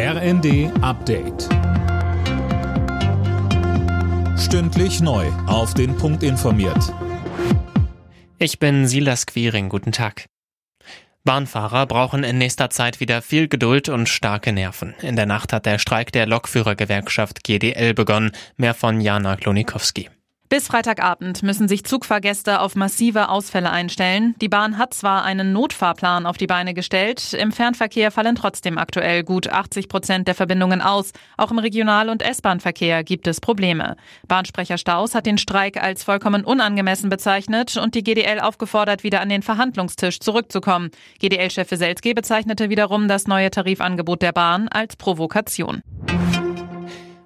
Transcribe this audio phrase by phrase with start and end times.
[0.00, 1.48] RND Update.
[4.38, 5.26] Stündlich neu.
[5.48, 6.94] Auf den Punkt informiert.
[8.38, 9.68] Ich bin Silas Quiring.
[9.68, 10.26] Guten Tag.
[11.24, 14.94] Bahnfahrer brauchen in nächster Zeit wieder viel Geduld und starke Nerven.
[15.02, 18.30] In der Nacht hat der Streik der Lokführergewerkschaft GDL begonnen.
[18.56, 20.10] Mehr von Jana Klonikowski.
[20.48, 24.34] Bis Freitagabend müssen sich Zugfahrgäste auf massive Ausfälle einstellen.
[24.40, 29.24] Die Bahn hat zwar einen Notfahrplan auf die Beine gestellt, im Fernverkehr fallen trotzdem aktuell
[29.24, 31.12] gut 80 Prozent der Verbindungen aus.
[31.36, 33.96] Auch im Regional- und S-Bahn-Verkehr gibt es Probleme.
[34.26, 39.28] Bahnsprecher Staus hat den Streik als vollkommen unangemessen bezeichnet und die GDL aufgefordert, wieder an
[39.28, 40.92] den Verhandlungstisch zurückzukommen.
[41.18, 45.82] GDL-Chef Selski bezeichnete wiederum das neue Tarifangebot der Bahn als Provokation.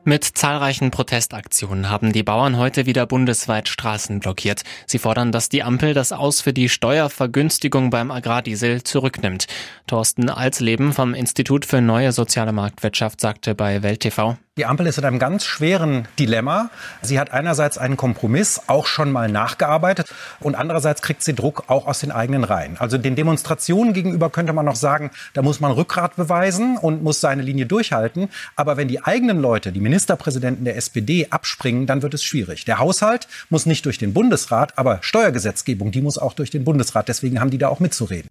[0.04, 4.62] Mit zahlreichen Protestaktionen haben die Bauern heute wieder bundesweit Straßen blockiert.
[4.84, 9.46] Sie fordern, dass die Ampel das Aus für die Steuervergünstigung beim Agrardiesel zurücknimmt.
[9.86, 14.38] Thorsten Alsleben vom Institut für neue soziale Marktwirtschaft sagte bei Welt TV.
[14.58, 16.68] Die Ampel ist in einem ganz schweren Dilemma.
[17.00, 21.86] Sie hat einerseits einen Kompromiss auch schon mal nachgearbeitet und andererseits kriegt sie Druck auch
[21.86, 22.76] aus den eigenen Reihen.
[22.78, 27.22] Also den Demonstrationen gegenüber könnte man noch sagen, da muss man Rückgrat beweisen und muss
[27.22, 28.28] seine Linie durchhalten.
[28.54, 32.66] Aber wenn die eigenen Leute, die Ministerpräsidenten der SPD abspringen, dann wird es schwierig.
[32.66, 37.08] Der Haushalt muss nicht durch den Bundesrat, aber Steuergesetzgebung, die muss auch durch den Bundesrat.
[37.08, 38.28] Deswegen haben die da auch mitzureden.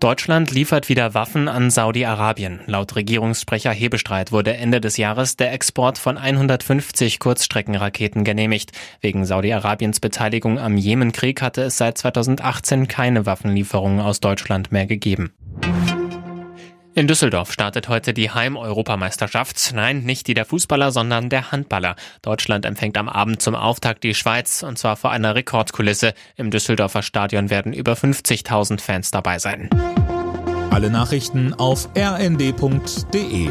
[0.00, 2.60] Deutschland liefert wieder Waffen an Saudi-Arabien.
[2.66, 8.70] Laut Regierungssprecher Hebestreit wurde Ende des Jahres der Export von 150 Kurzstreckenraketen genehmigt.
[9.00, 15.32] Wegen Saudi-Arabiens Beteiligung am Jemenkrieg hatte es seit 2018 keine Waffenlieferungen aus Deutschland mehr gegeben.
[16.98, 19.72] In Düsseldorf startet heute die Heim-Europameisterschaft.
[19.72, 21.94] Nein, nicht die der Fußballer, sondern der Handballer.
[22.22, 26.12] Deutschland empfängt am Abend zum Auftakt die Schweiz und zwar vor einer Rekordkulisse.
[26.34, 29.70] Im Düsseldorfer Stadion werden über 50.000 Fans dabei sein.
[30.70, 33.48] Alle Nachrichten auf rnd.de